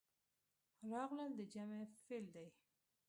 راغلل 0.91 1.31
د 1.39 1.41
جمع 1.53 1.81
فعل 2.03 2.25
دی. 2.35 2.47